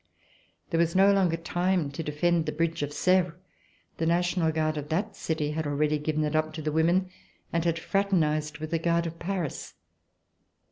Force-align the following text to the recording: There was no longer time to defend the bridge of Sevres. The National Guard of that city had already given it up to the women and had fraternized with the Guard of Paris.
There 0.71 0.79
was 0.79 0.95
no 0.95 1.13
longer 1.13 1.37
time 1.37 1.91
to 1.91 2.01
defend 2.01 2.47
the 2.47 2.51
bridge 2.51 2.81
of 2.81 2.91
Sevres. 2.91 3.35
The 3.97 4.07
National 4.07 4.51
Guard 4.51 4.75
of 4.75 4.89
that 4.89 5.15
city 5.15 5.51
had 5.51 5.67
already 5.67 5.99
given 5.99 6.23
it 6.23 6.35
up 6.35 6.53
to 6.53 6.61
the 6.63 6.71
women 6.71 7.11
and 7.53 7.63
had 7.65 7.77
fraternized 7.77 8.57
with 8.57 8.71
the 8.71 8.79
Guard 8.79 9.05
of 9.05 9.19
Paris. 9.19 9.75